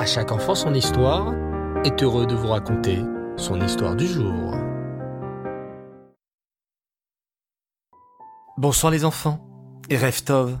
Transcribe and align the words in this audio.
À 0.00 0.06
chaque 0.06 0.32
enfant 0.32 0.54
son 0.54 0.72
histoire 0.72 1.34
est 1.84 2.02
heureux 2.02 2.26
de 2.26 2.34
vous 2.34 2.46
raconter 2.46 3.00
son 3.36 3.60
histoire 3.60 3.94
du 3.94 4.06
jour. 4.06 4.54
Bonsoir 8.56 8.90
les 8.90 9.04
enfants 9.04 9.46
et 9.90 9.98
Reftov, 9.98 10.58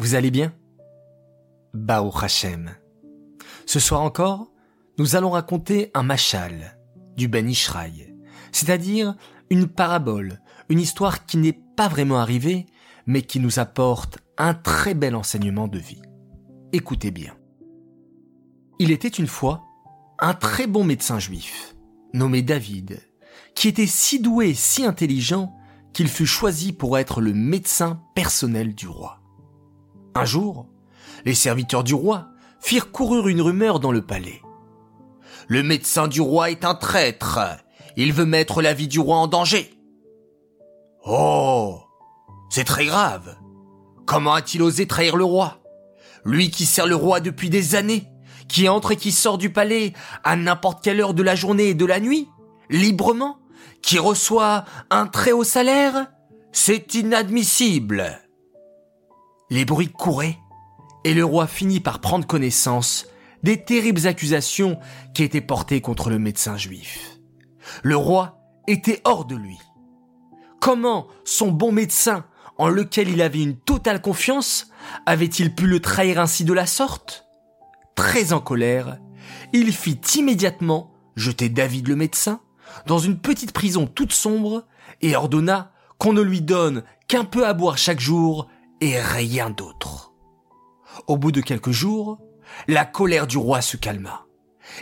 vous 0.00 0.16
allez 0.16 0.32
bien? 0.32 0.52
Baou 1.74 2.10
Hachem. 2.20 2.72
Ce 3.66 3.78
soir 3.78 4.02
encore, 4.02 4.50
nous 4.98 5.14
allons 5.14 5.30
raconter 5.30 5.92
un 5.94 6.02
machal 6.02 6.76
du 7.16 7.28
Ben 7.28 7.48
c'est-à-dire 8.50 9.14
une 9.48 9.68
parabole, 9.68 10.40
une 10.68 10.80
histoire 10.80 11.24
qui 11.24 11.36
n'est 11.36 11.60
pas 11.76 11.86
vraiment 11.86 12.18
arrivée, 12.18 12.66
mais 13.06 13.22
qui 13.22 13.38
nous 13.38 13.60
apporte 13.60 14.18
un 14.38 14.54
très 14.54 14.94
bel 14.94 15.14
enseignement 15.14 15.68
de 15.68 15.78
vie. 15.78 16.02
Écoutez 16.72 17.12
bien. 17.12 17.32
Il 18.78 18.90
était 18.90 19.08
une 19.08 19.26
fois 19.26 19.62
un 20.18 20.34
très 20.34 20.66
bon 20.66 20.84
médecin 20.84 21.18
juif, 21.18 21.76
nommé 22.12 22.42
David, 22.42 23.00
qui 23.54 23.68
était 23.68 23.86
si 23.86 24.20
doué 24.20 24.50
et 24.50 24.54
si 24.54 24.84
intelligent 24.84 25.54
qu'il 25.92 26.08
fut 26.08 26.26
choisi 26.26 26.72
pour 26.72 26.98
être 26.98 27.22
le 27.22 27.32
médecin 27.32 28.02
personnel 28.14 28.74
du 28.74 28.86
roi. 28.86 29.20
Un 30.14 30.26
jour, 30.26 30.66
les 31.24 31.34
serviteurs 31.34 31.84
du 31.84 31.94
roi 31.94 32.28
firent 32.60 32.92
courir 32.92 33.28
une 33.28 33.40
rumeur 33.40 33.80
dans 33.80 33.92
le 33.92 34.02
palais. 34.02 34.42
Le 35.48 35.62
médecin 35.62 36.06
du 36.06 36.20
roi 36.20 36.50
est 36.50 36.64
un 36.64 36.74
traître. 36.74 37.38
Il 37.96 38.12
veut 38.12 38.26
mettre 38.26 38.60
la 38.60 38.74
vie 38.74 38.88
du 38.88 39.00
roi 39.00 39.16
en 39.16 39.26
danger. 39.26 39.70
Oh, 41.06 41.80
c'est 42.50 42.64
très 42.64 42.84
grave. 42.84 43.36
Comment 44.04 44.34
a-t-il 44.34 44.62
osé 44.62 44.86
trahir 44.86 45.16
le 45.16 45.24
roi? 45.24 45.60
Lui 46.24 46.50
qui 46.50 46.66
sert 46.66 46.86
le 46.86 46.96
roi 46.96 47.20
depuis 47.20 47.48
des 47.48 47.74
années, 47.74 48.08
qui 48.48 48.68
entre 48.68 48.92
et 48.92 48.96
qui 48.96 49.12
sort 49.12 49.38
du 49.38 49.50
palais 49.50 49.92
à 50.24 50.36
n'importe 50.36 50.82
quelle 50.82 51.00
heure 51.00 51.14
de 51.14 51.22
la 51.22 51.34
journée 51.34 51.68
et 51.68 51.74
de 51.74 51.84
la 51.84 52.00
nuit, 52.00 52.28
librement, 52.70 53.38
qui 53.82 53.98
reçoit 53.98 54.64
un 54.90 55.06
très 55.06 55.32
haut 55.32 55.44
salaire, 55.44 56.06
c'est 56.52 56.94
inadmissible. 56.94 58.20
Les 59.50 59.64
bruits 59.64 59.92
couraient, 59.92 60.38
et 61.04 61.14
le 61.14 61.24
roi 61.24 61.46
finit 61.46 61.80
par 61.80 62.00
prendre 62.00 62.26
connaissance 62.26 63.06
des 63.42 63.62
terribles 63.62 64.08
accusations 64.08 64.78
qui 65.14 65.22
étaient 65.22 65.40
portées 65.40 65.80
contre 65.80 66.10
le 66.10 66.18
médecin 66.18 66.56
juif. 66.56 67.20
Le 67.82 67.96
roi 67.96 68.40
était 68.66 69.00
hors 69.04 69.24
de 69.24 69.36
lui. 69.36 69.58
Comment 70.60 71.06
son 71.24 71.52
bon 71.52 71.70
médecin, 71.70 72.24
en 72.58 72.68
lequel 72.68 73.08
il 73.08 73.22
avait 73.22 73.42
une 73.42 73.56
totale 73.56 74.00
confiance, 74.00 74.68
avait-il 75.04 75.54
pu 75.54 75.66
le 75.66 75.78
trahir 75.78 76.18
ainsi 76.18 76.44
de 76.44 76.52
la 76.52 76.66
sorte? 76.66 77.25
Très 77.96 78.32
en 78.32 78.40
colère, 78.40 78.98
il 79.52 79.72
fit 79.72 80.00
immédiatement 80.14 80.92
jeter 81.16 81.48
David 81.48 81.88
le 81.88 81.96
médecin 81.96 82.40
dans 82.86 82.98
une 82.98 83.18
petite 83.18 83.52
prison 83.52 83.86
toute 83.86 84.12
sombre 84.12 84.66
et 85.00 85.16
ordonna 85.16 85.72
qu'on 85.98 86.12
ne 86.12 86.20
lui 86.20 86.42
donne 86.42 86.84
qu'un 87.08 87.24
peu 87.24 87.46
à 87.46 87.54
boire 87.54 87.78
chaque 87.78 88.00
jour 88.00 88.48
et 88.80 89.00
rien 89.00 89.50
d'autre. 89.50 90.12
Au 91.06 91.16
bout 91.16 91.32
de 91.32 91.40
quelques 91.40 91.70
jours, 91.70 92.20
la 92.68 92.84
colère 92.84 93.26
du 93.26 93.38
roi 93.38 93.60
se 93.60 93.76
calma 93.76 94.26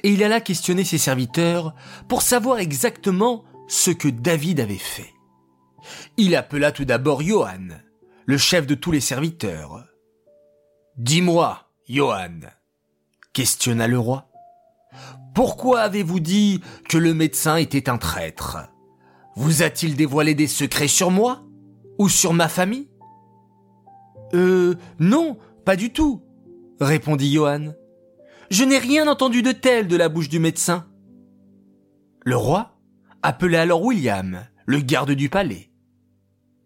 et 0.03 0.11
il 0.11 0.25
alla 0.25 0.41
questionner 0.41 0.85
ses 0.85 0.99
serviteurs 0.99 1.75
pour 2.09 2.23
savoir 2.23 2.59
exactement 2.59 3.45
ce 3.69 3.91
que 3.91 4.09
David 4.09 4.61
avait 4.61 4.77
fait. 4.77 5.13
Il 6.17 6.35
appela 6.35 6.73
tout 6.73 6.85
d'abord 6.85 7.23
Johan, 7.23 7.69
le 8.27 8.39
chef 8.39 8.67
de 8.67 8.75
tous 8.75 8.91
les 8.91 9.01
serviteurs. 9.01 9.85
Dis-moi, 10.97 11.71
Johan, 11.89 12.41
questionna 13.35 13.87
le 13.87 13.99
roi. 13.99 14.31
Pourquoi 15.35 15.81
avez-vous 15.81 16.21
dit 16.21 16.63
que 16.89 16.97
le 16.97 17.13
médecin 17.13 17.57
était 17.57 17.91
un 17.91 17.99
traître? 17.99 18.59
Vous 19.37 19.63
a-t-il 19.63 19.97
dévoilé 19.97 20.35
des 20.35 20.47
secrets 20.47 20.89
sur 20.89 21.11
moi 21.11 21.43
Ou 21.99 22.09
sur 22.09 22.33
ma 22.33 22.49
famille? 22.49 22.89
Euh, 24.33 24.77
non, 25.01 25.37
pas 25.65 25.77
du 25.77 25.93
tout, 25.93 26.23
répondit 26.81 27.33
Johan. 27.33 27.73
Je 28.51 28.65
n'ai 28.65 28.79
rien 28.79 29.09
entendu 29.09 29.43
de 29.43 29.53
tel 29.53 29.89
de 29.89 29.97
la 29.97 30.09
bouche 30.09 30.29
du 30.29 30.39
médecin. 30.39 30.87
Le 32.25 32.37
roi 32.37 32.79
appela 33.23 33.63
alors 33.63 33.83
William, 33.83 34.47
le 34.67 34.79
garde 34.79 35.11
du 35.11 35.29
palais. 35.29 35.73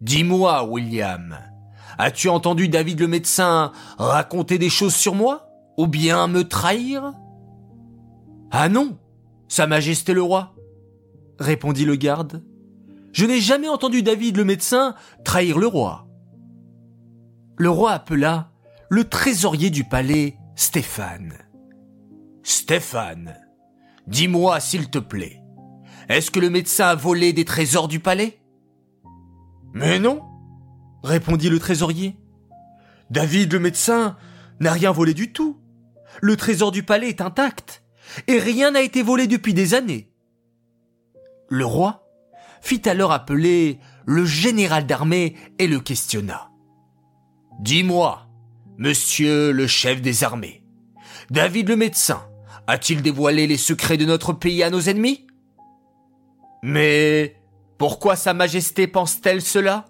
Dis-moi, 0.01 0.63
William, 0.65 1.37
as-tu 1.97 2.29
entendu 2.29 2.69
David 2.69 2.99
le 2.99 3.07
médecin 3.07 3.71
raconter 3.97 4.57
des 4.57 4.69
choses 4.69 4.95
sur 4.95 5.15
moi? 5.15 5.48
Ou 5.79 5.87
bien 5.87 6.27
me 6.27 6.43
trahir? 6.43 7.13
Ah 8.51 8.67
non, 8.67 8.97
Sa 9.47 9.65
Majesté 9.65 10.13
le 10.13 10.21
roi, 10.21 10.53
répondit 11.39 11.85
le 11.85 11.95
garde. 11.95 12.43
Je 13.13 13.25
n'ai 13.25 13.39
jamais 13.39 13.69
entendu 13.69 14.03
David 14.03 14.35
le 14.35 14.43
médecin 14.43 14.93
trahir 15.23 15.57
le 15.57 15.67
roi. 15.67 16.05
Le 17.55 17.69
roi 17.69 17.91
appela 17.93 18.51
le 18.89 19.05
trésorier 19.05 19.69
du 19.69 19.85
palais, 19.85 20.35
Stéphane. 20.57 21.35
Stéphane, 22.43 23.37
dis-moi 24.05 24.59
s'il 24.59 24.89
te 24.89 24.99
plaît, 24.99 25.41
est-ce 26.09 26.29
que 26.29 26.41
le 26.41 26.49
médecin 26.49 26.87
a 26.87 26.95
volé 26.95 27.31
des 27.31 27.45
trésors 27.45 27.87
du 27.87 28.01
palais? 28.01 28.41
Mais 29.73 29.97
non, 29.97 30.23
répondit 31.05 31.49
le 31.49 31.59
trésorier. 31.59 32.19
David 33.11 33.53
le 33.53 33.59
médecin 33.59 34.17
n'a 34.59 34.73
rien 34.73 34.91
volé 34.91 35.13
du 35.13 35.31
tout. 35.31 35.55
Le 36.21 36.35
trésor 36.35 36.71
du 36.71 36.83
palais 36.83 37.09
est 37.09 37.21
intact 37.21 37.83
et 38.27 38.39
rien 38.39 38.71
n'a 38.71 38.81
été 38.81 39.01
volé 39.01 39.27
depuis 39.27 39.53
des 39.53 39.73
années. 39.73 40.11
Le 41.49 41.65
roi 41.65 42.07
fit 42.61 42.87
alors 42.87 43.11
appeler 43.11 43.79
le 44.05 44.25
général 44.25 44.85
d'armée 44.85 45.35
et 45.59 45.67
le 45.67 45.79
questionna. 45.79 46.51
Dis-moi, 47.59 48.27
monsieur 48.77 49.51
le 49.51 49.67
chef 49.67 50.01
des 50.01 50.23
armées, 50.23 50.63
David 51.29 51.69
le 51.69 51.75
médecin 51.75 52.25
a-t-il 52.67 53.01
dévoilé 53.01 53.47
les 53.47 53.57
secrets 53.57 53.97
de 53.97 54.05
notre 54.05 54.33
pays 54.33 54.63
à 54.63 54.69
nos 54.69 54.81
ennemis? 54.81 55.25
Mais 56.61 57.35
pourquoi 57.77 58.15
Sa 58.15 58.33
Majesté 58.33 58.87
pense-t-elle 58.87 59.41
cela? 59.41 59.85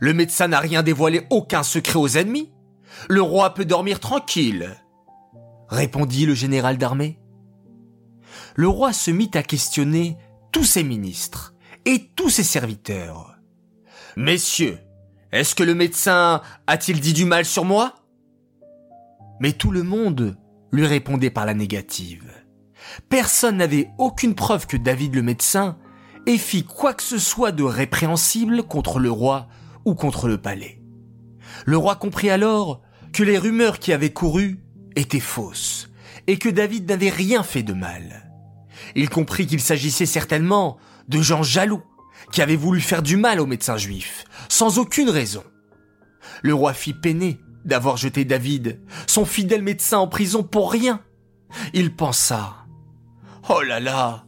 Le 0.00 0.14
médecin 0.14 0.48
n'a 0.48 0.60
rien 0.60 0.82
dévoilé 0.82 1.26
aucun 1.30 1.62
secret 1.62 1.98
aux 1.98 2.16
ennemis? 2.16 2.52
Le 3.08 3.22
roi 3.22 3.54
peut 3.54 3.64
dormir 3.64 4.00
tranquille, 4.00 4.76
répondit 5.68 6.26
le 6.26 6.34
général 6.34 6.78
d'armée 6.78 7.18
le 8.58 8.66
roi 8.66 8.92
se 8.92 9.12
mit 9.12 9.30
à 9.34 9.44
questionner 9.44 10.16
tous 10.50 10.64
ses 10.64 10.82
ministres 10.82 11.54
et 11.84 12.10
tous 12.16 12.28
ses 12.28 12.42
serviteurs. 12.42 13.36
Messieurs, 14.16 14.80
est-ce 15.30 15.54
que 15.54 15.62
le 15.62 15.76
médecin 15.76 16.42
a-t-il 16.66 17.00
dit 17.00 17.12
du 17.12 17.24
mal 17.24 17.44
sur 17.44 17.64
moi? 17.64 17.94
Mais 19.38 19.52
tout 19.52 19.70
le 19.70 19.84
monde 19.84 20.36
lui 20.72 20.86
répondait 20.86 21.30
par 21.30 21.46
la 21.46 21.54
négative. 21.54 22.32
Personne 23.08 23.58
n'avait 23.58 23.90
aucune 23.96 24.34
preuve 24.34 24.66
que 24.66 24.76
David 24.76 25.14
le 25.14 25.22
médecin 25.22 25.78
ait 26.26 26.36
fit 26.36 26.64
quoi 26.64 26.94
que 26.94 27.04
ce 27.04 27.18
soit 27.18 27.52
de 27.52 27.62
répréhensible 27.62 28.64
contre 28.64 28.98
le 28.98 29.10
roi 29.12 29.46
ou 29.84 29.94
contre 29.94 30.26
le 30.26 30.38
palais. 30.38 30.82
Le 31.64 31.76
roi 31.76 31.94
comprit 31.94 32.30
alors 32.30 32.82
que 33.12 33.22
les 33.22 33.38
rumeurs 33.38 33.78
qui 33.78 33.92
avaient 33.92 34.12
couru 34.12 34.64
étaient 34.98 35.20
fausses 35.20 35.88
et 36.26 36.38
que 36.38 36.48
David 36.48 36.88
n'avait 36.88 37.10
rien 37.10 37.42
fait 37.42 37.62
de 37.62 37.72
mal. 37.72 38.30
Il 38.94 39.08
comprit 39.08 39.46
qu'il 39.46 39.60
s'agissait 39.60 40.06
certainement 40.06 40.78
de 41.08 41.22
gens 41.22 41.42
jaloux, 41.42 41.82
qui 42.32 42.42
avaient 42.42 42.56
voulu 42.56 42.80
faire 42.80 43.02
du 43.02 43.16
mal 43.16 43.40
au 43.40 43.46
médecin 43.46 43.76
juif, 43.76 44.24
sans 44.48 44.78
aucune 44.78 45.08
raison. 45.08 45.44
Le 46.42 46.52
roi 46.52 46.74
fit 46.74 46.92
peiner 46.92 47.40
d'avoir 47.64 47.96
jeté 47.96 48.24
David, 48.24 48.80
son 49.06 49.24
fidèle 49.24 49.62
médecin, 49.62 49.98
en 49.98 50.08
prison 50.08 50.42
pour 50.42 50.70
rien. 50.70 51.00
Il 51.72 51.94
pensa, 51.94 52.66
Oh 53.48 53.62
là 53.62 53.80
là, 53.80 54.26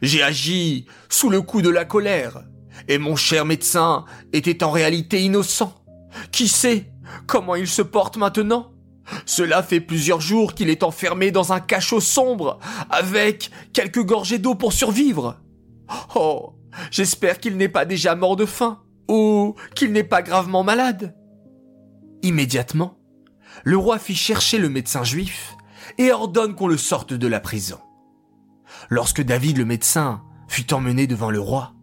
j'ai 0.00 0.22
agi 0.22 0.86
sous 1.08 1.30
le 1.30 1.42
coup 1.42 1.62
de 1.62 1.70
la 1.70 1.84
colère, 1.84 2.44
et 2.86 2.98
mon 2.98 3.16
cher 3.16 3.44
médecin 3.44 4.04
était 4.32 4.62
en 4.62 4.70
réalité 4.70 5.22
innocent. 5.22 5.74
Qui 6.30 6.46
sait 6.46 6.92
comment 7.26 7.56
il 7.56 7.66
se 7.66 7.82
porte 7.82 8.16
maintenant? 8.16 8.71
Cela 9.26 9.62
fait 9.62 9.80
plusieurs 9.80 10.20
jours 10.20 10.54
qu'il 10.54 10.70
est 10.70 10.82
enfermé 10.82 11.30
dans 11.30 11.52
un 11.52 11.60
cachot 11.60 12.00
sombre, 12.00 12.58
avec 12.90 13.50
quelques 13.72 14.04
gorgées 14.04 14.38
d'eau 14.38 14.54
pour 14.54 14.72
survivre. 14.72 15.40
Oh, 16.14 16.54
j'espère 16.90 17.38
qu'il 17.38 17.56
n'est 17.56 17.68
pas 17.68 17.84
déjà 17.84 18.14
mort 18.14 18.36
de 18.36 18.46
faim, 18.46 18.82
ou 19.08 19.54
qu'il 19.74 19.92
n'est 19.92 20.04
pas 20.04 20.22
gravement 20.22 20.64
malade. 20.64 21.16
Immédiatement, 22.22 22.98
le 23.64 23.76
roi 23.76 23.98
fit 23.98 24.14
chercher 24.14 24.58
le 24.58 24.68
médecin 24.68 25.04
juif 25.04 25.56
et 25.98 26.12
ordonne 26.12 26.54
qu'on 26.54 26.68
le 26.68 26.76
sorte 26.76 27.12
de 27.12 27.26
la 27.26 27.40
prison. 27.40 27.78
Lorsque 28.88 29.22
David 29.22 29.58
le 29.58 29.64
médecin 29.64 30.22
fut 30.48 30.72
emmené 30.72 31.06
devant 31.06 31.30
le 31.30 31.40
roi, 31.40 31.74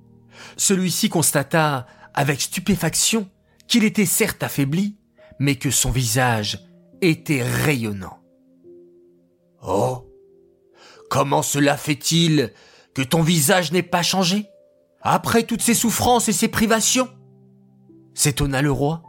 celui-ci 0.58 1.10
constata 1.10 1.86
avec 2.14 2.42
stupéfaction 2.42 3.30
qu'il 3.68 3.84
était 3.84 4.06
certes 4.06 4.42
affaibli, 4.42 4.98
mais 5.40 5.56
que 5.56 5.72
son 5.72 5.92
visage 5.92 6.69
était 7.02 7.44
rayonnant. 7.44 8.20
Oh. 9.62 10.06
Comment 11.10 11.42
cela 11.42 11.76
fait-il 11.78 12.54
que 12.94 13.02
ton 13.02 13.22
visage 13.22 13.72
n'ait 13.72 13.84
pas 13.84 14.04
changé? 14.04 14.48
Après 15.02 15.44
toutes 15.44 15.62
ces 15.62 15.74
souffrances 15.74 16.30
et 16.30 16.34
ces 16.34 16.48
privations? 16.48 17.10
s'étonna 18.14 18.62
le 18.62 18.72
roi. 18.72 19.04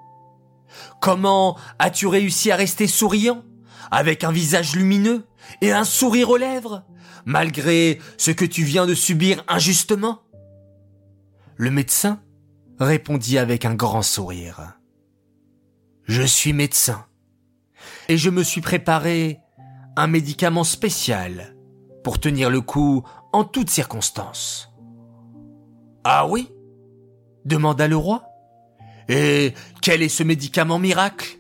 Comment 1.01 1.59
as-tu 1.79 2.07
réussi 2.07 2.51
à 2.51 2.57
rester 2.57 2.87
souriant, 2.87 3.43
avec 3.91 4.23
un 4.23 4.31
visage 4.31 4.77
lumineux 4.77 5.27
et 5.61 5.73
un 5.73 5.85
sourire 5.85 6.31
aux 6.31 6.37
lèvres, 6.37 6.85
malgré 7.25 7.99
ce 8.17 8.31
que 8.31 8.45
tu 8.45 8.63
viens 8.63 8.87
de 8.87 8.95
subir 8.95 9.43
injustement? 9.49 10.23
Le 11.57 11.71
médecin 11.71 12.23
répondit 12.79 13.37
avec 13.37 13.65
un 13.65 13.75
grand 13.75 14.03
sourire. 14.03 14.79
Je 16.05 16.23
suis 16.23 16.53
médecin, 16.53 17.05
et 18.09 18.17
je 18.17 18.31
me 18.31 18.43
suis 18.43 18.61
préparé 18.61 19.41
un 19.97 20.07
médicament 20.07 20.65
spécial 20.65 21.57
pour 22.03 22.19
tenir 22.19 22.51
le 22.51 22.61
coup 22.61 23.03
en 23.33 23.45
toutes 23.45 23.71
circonstances. 23.71 24.73
Ah 26.05 26.27
oui? 26.27 26.51
demanda 27.45 27.89
le 27.89 27.97
roi. 27.97 28.25
Et 29.09 29.55
quel 29.83 30.03
est 30.03 30.09
ce 30.09 30.23
médicament 30.23 30.79
miracle? 30.79 31.39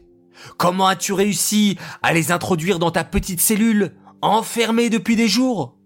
Comment 0.56 0.86
as-tu 0.86 1.12
réussi 1.12 1.78
à 2.02 2.12
les 2.12 2.32
introduire 2.32 2.78
dans 2.78 2.90
ta 2.90 3.04
petite 3.04 3.40
cellule, 3.40 3.94
enfermée 4.22 4.90
depuis 4.90 5.16
des 5.16 5.28
jours? 5.28 5.76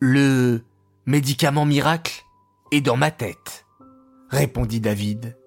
Le 0.00 0.64
médicament 1.06 1.64
miracle 1.64 2.24
est 2.72 2.80
dans 2.80 2.96
ma 2.96 3.10
tête, 3.10 3.66
répondit 4.28 4.80
David. 4.80 5.38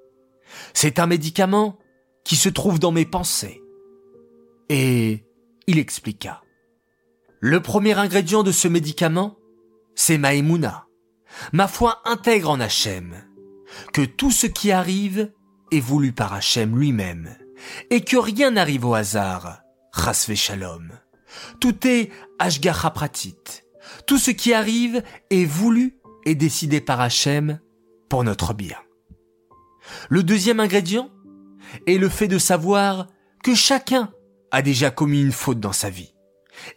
C'est 0.74 1.00
un 1.00 1.08
médicament 1.08 1.78
qui 2.24 2.36
se 2.36 2.50
trouve 2.50 2.80
dans 2.80 2.92
mes 2.92 3.06
pensées. 3.06 3.62
Et 4.70 5.26
il 5.68 5.80
expliqua. 5.80 6.42
Le 7.40 7.62
premier 7.62 7.98
ingrédient 7.98 8.44
de 8.44 8.52
ce 8.52 8.68
médicament, 8.68 9.38
c'est 9.96 10.18
Maïmouna, 10.18 10.88
ma 11.54 11.68
foi 11.68 12.02
intègre 12.06 12.52
en 12.52 12.60
Hachem 12.60 13.16
que 13.94 14.02
tout 14.02 14.32
ce 14.32 14.48
qui 14.48 14.72
arrive 14.72 15.32
est 15.72 15.80
voulu 15.80 16.12
par 16.12 16.34
Hachem 16.34 16.78
lui-même, 16.78 17.36
et 17.90 18.02
que 18.02 18.18
rien 18.18 18.52
n'arrive 18.52 18.86
au 18.86 18.94
hasard, 18.94 19.62
Rasve 19.94 20.36
Shalom. 20.36 20.92
Tout 21.60 21.88
est 21.88 22.12
Ashgacha 22.40 22.90
Pratit. 22.92 23.64
Tout 24.06 24.18
ce 24.18 24.32
qui 24.32 24.54
arrive 24.54 25.04
est 25.30 25.46
voulu 25.46 25.98
et 26.26 26.36
décidé 26.36 26.82
par 26.82 27.00
Hachem 27.00 27.60
pour 28.10 28.24
notre 28.24 28.54
bien. 28.54 28.78
Le 30.10 30.24
deuxième 30.24 30.60
ingrédient 30.60 31.10
est 31.88 31.98
le 31.98 32.10
fait 32.10 32.28
de 32.28 32.38
savoir 32.38 33.08
que 33.44 33.56
chacun 33.56 34.12
a 34.52 34.62
déjà 34.62 34.92
commis 34.92 35.22
une 35.22 35.32
faute 35.32 35.60
dans 35.60 35.72
sa 35.72 35.90
vie, 35.90 36.14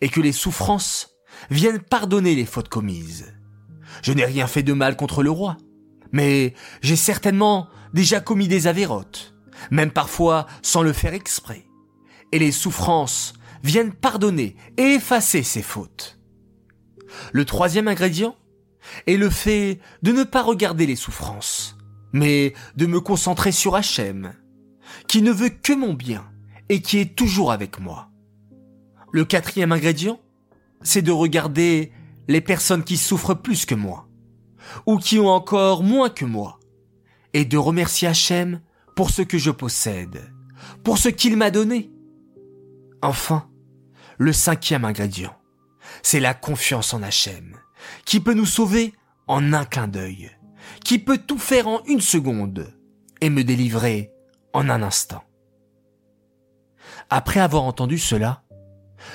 et 0.00 0.08
que 0.08 0.20
les 0.20 0.32
souffrances 0.32 1.16
viennent 1.50 1.80
pardonner 1.80 2.34
les 2.34 2.46
fautes 2.46 2.68
commises. 2.68 3.34
Je 4.02 4.12
n'ai 4.12 4.24
rien 4.24 4.46
fait 4.46 4.62
de 4.62 4.72
mal 4.72 4.96
contre 4.96 5.22
le 5.22 5.30
roi, 5.30 5.56
mais 6.12 6.54
j'ai 6.80 6.96
certainement 6.96 7.68
déjà 7.92 8.20
commis 8.20 8.48
des 8.48 8.66
avérotes, 8.66 9.34
même 9.70 9.90
parfois 9.90 10.46
sans 10.62 10.82
le 10.82 10.92
faire 10.92 11.14
exprès. 11.14 11.66
Et 12.32 12.38
les 12.38 12.52
souffrances 12.52 13.34
viennent 13.62 13.92
pardonner 13.92 14.56
et 14.76 14.94
effacer 14.94 15.42
ces 15.42 15.62
fautes. 15.62 16.18
Le 17.32 17.44
troisième 17.44 17.88
ingrédient 17.88 18.36
est 19.06 19.16
le 19.16 19.30
fait 19.30 19.80
de 20.02 20.12
ne 20.12 20.24
pas 20.24 20.42
regarder 20.42 20.86
les 20.86 20.96
souffrances, 20.96 21.76
mais 22.12 22.54
de 22.76 22.86
me 22.86 23.00
concentrer 23.00 23.52
sur 23.52 23.76
Hachem, 23.76 24.34
qui 25.14 25.22
ne 25.22 25.30
veut 25.30 25.50
que 25.50 25.72
mon 25.72 25.94
bien 25.94 26.28
et 26.68 26.82
qui 26.82 26.98
est 26.98 27.14
toujours 27.14 27.52
avec 27.52 27.78
moi. 27.78 28.10
Le 29.12 29.24
quatrième 29.24 29.70
ingrédient, 29.70 30.18
c'est 30.82 31.02
de 31.02 31.12
regarder 31.12 31.92
les 32.26 32.40
personnes 32.40 32.82
qui 32.82 32.96
souffrent 32.96 33.36
plus 33.40 33.64
que 33.64 33.76
moi, 33.76 34.08
ou 34.86 34.98
qui 34.98 35.20
ont 35.20 35.28
encore 35.28 35.84
moins 35.84 36.10
que 36.10 36.24
moi, 36.24 36.58
et 37.32 37.44
de 37.44 37.56
remercier 37.56 38.08
Hachem 38.08 38.60
pour 38.96 39.10
ce 39.10 39.22
que 39.22 39.38
je 39.38 39.52
possède, 39.52 40.34
pour 40.82 40.98
ce 40.98 41.10
qu'il 41.10 41.36
m'a 41.36 41.52
donné. 41.52 41.92
Enfin, 43.00 43.48
le 44.18 44.32
cinquième 44.32 44.84
ingrédient, 44.84 45.36
c'est 46.02 46.18
la 46.18 46.34
confiance 46.34 46.92
en 46.92 47.04
Hachem, 47.04 47.56
qui 48.04 48.18
peut 48.18 48.34
nous 48.34 48.46
sauver 48.46 48.94
en 49.28 49.52
un 49.52 49.64
clin 49.64 49.86
d'œil, 49.86 50.32
qui 50.84 50.98
peut 50.98 51.18
tout 51.18 51.38
faire 51.38 51.68
en 51.68 51.84
une 51.84 52.00
seconde 52.00 52.74
et 53.20 53.30
me 53.30 53.44
délivrer 53.44 54.10
en 54.54 54.70
un 54.70 54.82
instant. 54.82 55.22
Après 57.10 57.40
avoir 57.40 57.64
entendu 57.64 57.98
cela, 57.98 58.42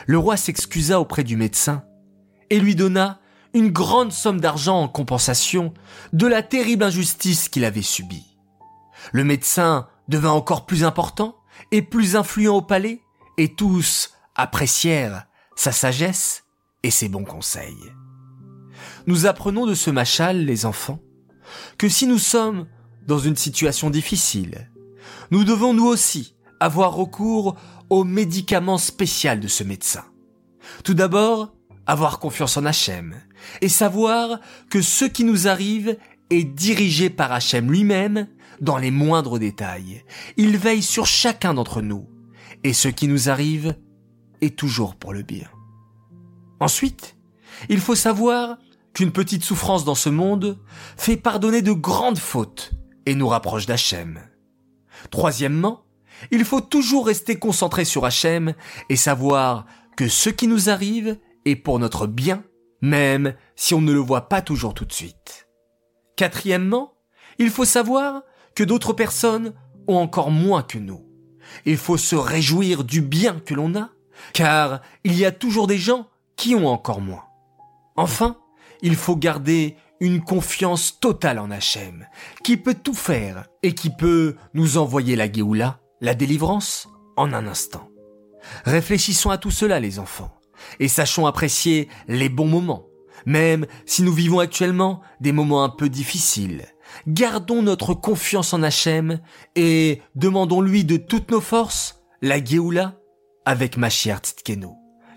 le 0.05 0.19
roi 0.19 0.37
s'excusa 0.37 0.99
auprès 0.99 1.23
du 1.23 1.35
médecin 1.35 1.83
et 2.51 2.59
lui 2.59 2.75
donna 2.75 3.19
une 3.53 3.71
grande 3.71 4.11
somme 4.11 4.39
d'argent 4.39 4.79
en 4.79 4.87
compensation 4.87 5.73
de 6.13 6.27
la 6.27 6.43
terrible 6.43 6.83
injustice 6.83 7.49
qu'il 7.49 7.65
avait 7.65 7.81
subie. 7.81 8.37
Le 9.11 9.23
médecin 9.23 9.87
devint 10.07 10.31
encore 10.31 10.67
plus 10.67 10.83
important 10.83 11.35
et 11.71 11.81
plus 11.81 12.15
influent 12.15 12.57
au 12.57 12.61
palais, 12.61 13.01
et 13.37 13.55
tous 13.55 14.13
apprécièrent 14.35 15.25
sa 15.55 15.71
sagesse 15.71 16.43
et 16.83 16.91
ses 16.91 17.09
bons 17.09 17.23
conseils. 17.23 17.91
Nous 19.07 19.25
apprenons 19.25 19.65
de 19.65 19.73
ce 19.73 19.89
machal, 19.89 20.45
les 20.45 20.65
enfants, 20.65 20.99
que 21.77 21.89
si 21.89 22.05
nous 22.05 22.19
sommes 22.19 22.67
dans 23.07 23.19
une 23.19 23.35
situation 23.35 23.89
difficile, 23.89 24.69
nous 25.31 25.43
devons 25.43 25.73
nous 25.73 25.85
aussi 25.85 26.35
avoir 26.59 26.93
recours 26.93 27.55
au 27.89 28.03
médicament 28.03 28.77
spécial 28.77 29.39
de 29.39 29.47
ce 29.47 29.63
médecin. 29.63 30.05
Tout 30.83 30.93
d'abord, 30.93 31.53
avoir 31.85 32.19
confiance 32.19 32.57
en 32.57 32.65
Hachem 32.65 33.15
et 33.61 33.69
savoir 33.69 34.39
que 34.69 34.81
ce 34.81 35.05
qui 35.05 35.23
nous 35.23 35.47
arrive 35.47 35.97
est 36.29 36.43
dirigé 36.43 37.09
par 37.09 37.31
Hachem 37.31 37.71
lui-même 37.71 38.27
dans 38.61 38.77
les 38.77 38.91
moindres 38.91 39.39
détails. 39.39 40.03
Il 40.37 40.57
veille 40.57 40.83
sur 40.83 41.05
chacun 41.05 41.53
d'entre 41.53 41.81
nous 41.81 42.07
et 42.63 42.73
ce 42.73 42.87
qui 42.89 43.07
nous 43.07 43.29
arrive 43.29 43.75
est 44.41 44.57
toujours 44.57 44.95
pour 44.95 45.13
le 45.13 45.23
bien. 45.23 45.47
Ensuite, 46.59 47.15
il 47.69 47.79
faut 47.79 47.95
savoir 47.95 48.57
qu'une 48.93 49.11
petite 49.11 49.43
souffrance 49.43 49.85
dans 49.85 49.95
ce 49.95 50.09
monde 50.09 50.59
fait 50.97 51.17
pardonner 51.17 51.61
de 51.61 51.71
grandes 51.71 52.19
fautes 52.19 52.71
et 53.05 53.15
nous 53.15 53.27
rapproche 53.27 53.65
d'Hachem. 53.65 54.19
Troisièmement, 55.11 55.85
il 56.31 56.45
faut 56.45 56.61
toujours 56.61 57.07
rester 57.07 57.37
concentré 57.37 57.85
sur 57.85 58.05
Hachem 58.05 58.53
et 58.89 58.95
savoir 58.95 59.65
que 59.95 60.07
ce 60.07 60.29
qui 60.29 60.47
nous 60.47 60.69
arrive 60.69 61.17
et 61.45 61.55
pour 61.55 61.79
notre 61.79 62.07
bien, 62.07 62.43
même 62.81 63.35
si 63.55 63.73
on 63.73 63.81
ne 63.81 63.93
le 63.93 63.99
voit 63.99 64.29
pas 64.29 64.41
toujours 64.41 64.73
tout 64.73 64.85
de 64.85 64.93
suite. 64.93 65.47
Quatrièmement, 66.15 66.93
il 67.37 67.49
faut 67.49 67.65
savoir 67.65 68.23
que 68.55 68.63
d'autres 68.63 68.93
personnes 68.93 69.53
ont 69.87 69.97
encore 69.97 70.31
moins 70.31 70.63
que 70.63 70.77
nous. 70.77 71.05
Il 71.65 71.77
faut 71.77 71.97
se 71.97 72.15
réjouir 72.15 72.83
du 72.83 73.01
bien 73.01 73.39
que 73.39 73.53
l'on 73.53 73.75
a, 73.75 73.89
car 74.33 74.81
il 75.03 75.17
y 75.17 75.25
a 75.25 75.31
toujours 75.31 75.67
des 75.67 75.77
gens 75.77 76.07
qui 76.35 76.55
ont 76.55 76.67
encore 76.67 77.01
moins. 77.01 77.25
Enfin, 77.95 78.37
il 78.81 78.95
faut 78.95 79.15
garder 79.15 79.75
une 79.99 80.21
confiance 80.21 80.99
totale 80.99 81.39
en 81.39 81.51
Hachem, 81.51 82.07
qui 82.43 82.57
peut 82.57 82.75
tout 82.75 82.93
faire 82.93 83.45
et 83.63 83.73
qui 83.73 83.89
peut 83.89 84.35
nous 84.53 84.77
envoyer 84.77 85.15
la 85.15 85.31
Géoula, 85.31 85.79
la 86.01 86.15
délivrance, 86.15 86.87
en 87.17 87.33
un 87.33 87.47
instant. 87.47 87.89
Réfléchissons 88.65 89.29
à 89.29 89.37
tout 89.37 89.51
cela, 89.51 89.79
les 89.79 89.99
enfants 89.99 90.39
et 90.79 90.87
sachons 90.87 91.25
apprécier 91.25 91.89
les 92.07 92.29
bons 92.29 92.47
moments. 92.47 92.85
Même 93.25 93.65
si 93.85 94.03
nous 94.03 94.13
vivons 94.13 94.39
actuellement 94.39 95.01
des 95.19 95.31
moments 95.31 95.63
un 95.63 95.69
peu 95.69 95.89
difficiles, 95.89 96.65
gardons 97.07 97.61
notre 97.61 97.93
confiance 97.93 98.53
en 98.53 98.63
Hachem 98.63 99.19
et 99.55 100.01
demandons-lui 100.15 100.85
de 100.85 100.97
toutes 100.97 101.31
nos 101.31 101.41
forces 101.41 102.01
la 102.21 102.43
Géoula 102.43 102.95
avec 103.45 103.77
Mashiach 103.77 104.21
Tzidkenu. 104.21 104.67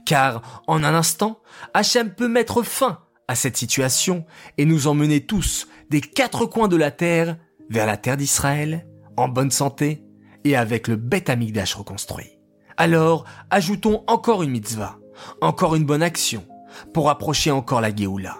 Car 0.04 0.62
en 0.66 0.82
un 0.82 0.94
instant, 0.94 1.40
Hachem 1.74 2.12
peut 2.14 2.28
mettre 2.28 2.62
fin 2.62 2.98
à 3.28 3.34
cette 3.34 3.56
situation 3.56 4.24
et 4.58 4.64
nous 4.64 4.86
emmener 4.86 5.24
tous 5.24 5.68
des 5.90 6.00
quatre 6.00 6.46
coins 6.46 6.68
de 6.68 6.76
la 6.76 6.90
terre 6.90 7.36
vers 7.70 7.86
la 7.86 7.96
terre 7.96 8.16
d'Israël 8.16 8.86
en 9.16 9.28
bonne 9.28 9.50
santé 9.50 10.04
et 10.44 10.56
avec 10.56 10.88
le 10.88 10.96
Beth 10.96 11.30
Amikdash 11.30 11.74
reconstruit. 11.74 12.38
Alors, 12.76 13.24
ajoutons 13.50 14.02
encore 14.06 14.42
une 14.42 14.50
mitzvah 14.50 14.98
encore 15.40 15.74
une 15.74 15.84
bonne 15.84 16.02
action, 16.02 16.44
pour 16.92 17.10
approcher 17.10 17.50
encore 17.50 17.80
la 17.80 17.94
Géoula. 17.94 18.38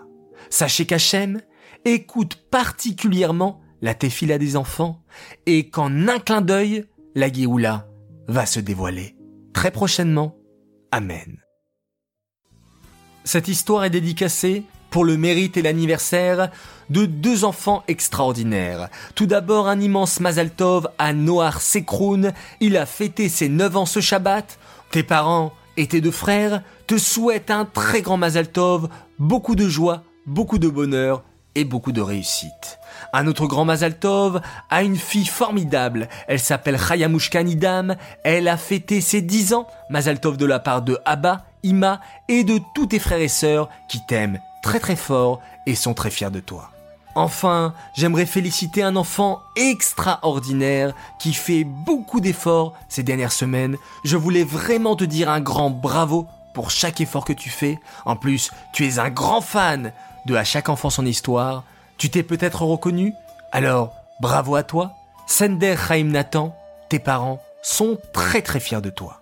Sachez 0.51 0.87
qu'Hachem 0.87 1.41
écoute 1.85 2.37
particulièrement 2.51 3.61
la 3.81 3.95
tefila 3.95 4.39
des 4.39 4.57
enfants 4.57 5.03
et 5.47 5.69
qu'en 5.71 6.09
un 6.09 6.19
clin 6.19 6.41
d'œil, 6.41 6.87
la 7.15 7.33
Géoula 7.33 7.89
va 8.29 8.47
se 8.47 8.61
dévoiler. 8.61 9.17
Très 9.53 9.71
prochainement. 9.71 10.37
Amen. 10.93 11.39
Cette 13.25 13.49
histoire 13.49 13.85
est 13.85 13.91
dédicacée 13.91 14.65
pour 14.93 15.05
le 15.05 15.17
mérite 15.17 15.57
et 15.57 15.63
l'anniversaire 15.63 16.51
de 16.91 17.07
deux 17.07 17.45
enfants 17.45 17.83
extraordinaires. 17.89 18.89
Tout 19.15 19.27
d'abord 19.27 19.67
un 19.67 19.81
immense 19.81 20.21
Mazal 20.21 20.51
Tov 20.51 20.89
à 20.99 21.15
Noir 21.15 21.63
Sekroun. 21.63 22.33
Il 22.61 22.77
a 22.77 22.87
fêté 22.87 23.29
ses 23.29 23.49
9 23.49 23.77
ans 23.79 23.87
ce 23.87 24.01
Shabbat. 24.01 24.59
Tes 24.91 25.03
parents 25.03 25.53
et 25.79 25.87
tes 25.87 26.03
deux 26.03 26.11
frères 26.11 26.63
te 26.87 26.99
souhaitent 26.99 27.51
un 27.51 27.65
très 27.65 28.03
grand 28.03 28.19
Mazal 28.19 28.49
Tov, 28.49 28.89
beaucoup 29.19 29.55
de 29.55 29.67
joie, 29.67 30.03
beaucoup 30.27 30.59
de 30.59 30.69
bonheur 30.69 31.23
et 31.55 31.65
beaucoup 31.65 31.93
de 31.93 32.03
réussite. 32.03 32.79
Un 33.15 33.27
autre 33.27 33.47
grand 33.47 33.65
Mazal 33.65 33.99
Tov 33.99 34.43
a 34.69 34.83
une 34.83 34.97
fille 34.97 35.27
formidable. 35.27 36.09
Elle 36.29 36.41
s'appelle 36.41 36.79
Chayamushka 36.79 37.43
Nidam. 37.43 37.97
Elle 38.25 38.47
a 38.47 38.59
fêté 38.59 39.01
ses 39.01 39.23
10 39.23 39.55
ans. 39.55 39.67
Mazal 39.89 40.21
Tov 40.21 40.37
de 40.37 40.47
la 40.47 40.59
part 40.59 40.83
de 40.83 40.99
Abba, 41.07 41.47
Ima 41.63 42.01
et 42.29 42.45
de 42.45 42.61
tous 42.75 42.87
tes 42.87 42.99
frères 42.99 43.21
et 43.21 43.29
sœurs 43.29 43.71
qui 43.89 43.99
t'aiment 44.07 44.39
très 44.63 44.81
très 44.81 44.97
fort 44.97 45.41
et 45.67 45.75
sont 45.75 45.95
très 45.95 46.11
fiers 46.11 46.31
de 46.31 46.41
toi. 46.41 46.71
Enfin, 47.15 47.75
j'aimerais 47.95 48.25
féliciter 48.25 48.83
un 48.83 48.97
enfant 48.97 49.43
extraordinaire 49.57 50.95
qui 51.19 51.35
fait 51.35 51.65
beaucoup 51.65 52.21
d'efforts 52.21 52.73
ces 52.89 53.03
dernières 53.03 53.33
semaines. 53.33 53.77
Je 54.05 54.17
voulais 54.17 54.45
vraiment 54.45 54.97
te 54.97 55.05
dire 55.05 55.29
un 55.29 55.41
grand 55.41 55.69
bravo 55.69 56.27
pour 56.55 56.71
chaque 56.71 57.01
effort 57.01 57.25
que 57.25 57.35
tu 57.35 57.51
fais. 57.51 57.79
En 58.07 58.17
plus, 58.17 58.51
tu 58.73 58.87
es 58.87 58.99
un 58.99 59.11
grand 59.11 59.43
fan 59.43 59.93
de 60.27 60.35
À 60.37 60.45
chaque 60.45 60.69
enfant 60.69 60.89
son 60.89 61.05
histoire. 61.05 61.65
Tu 61.99 62.09
t'es 62.09 62.23
peut-être 62.23 62.63
reconnu 62.63 63.13
Alors, 63.51 63.93
bravo 64.21 64.55
à 64.55 64.63
toi. 64.63 64.93
Sender 65.27 65.77
Chaim 65.77 66.05
Nathan, 66.05 66.55
tes 66.89 66.99
parents 66.99 67.41
sont 67.63 67.99
très 68.13 68.43
très 68.43 68.61
fiers 68.61 68.81
de 68.81 68.91
toi. 68.91 69.21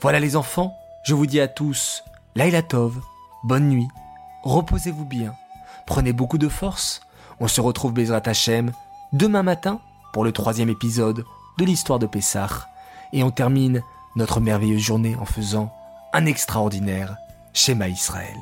Voilà 0.00 0.20
les 0.20 0.36
enfants, 0.36 0.74
je 1.04 1.14
vous 1.14 1.26
dis 1.26 1.40
à 1.40 1.48
tous, 1.48 2.02
Laila 2.34 2.62
Tov, 2.62 2.98
bonne 3.44 3.68
nuit, 3.68 3.88
reposez-vous 4.44 5.04
bien, 5.04 5.34
prenez 5.86 6.12
beaucoup 6.12 6.38
de 6.38 6.48
force 6.48 7.00
on 7.40 7.48
se 7.48 7.60
retrouve 7.60 7.92
Bezrat 7.92 8.22
Hashem 8.26 8.72
demain 9.12 9.42
matin 9.42 9.80
pour 10.12 10.24
le 10.24 10.32
troisième 10.32 10.68
épisode 10.68 11.24
de 11.58 11.64
l'histoire 11.64 11.98
de 11.98 12.06
Pessah. 12.06 12.68
Et 13.12 13.22
on 13.22 13.30
termine 13.30 13.82
notre 14.16 14.40
merveilleuse 14.40 14.80
journée 14.80 15.16
en 15.16 15.24
faisant 15.24 15.72
un 16.12 16.26
extraordinaire 16.26 17.16
schéma 17.52 17.88
Israël. 17.88 18.38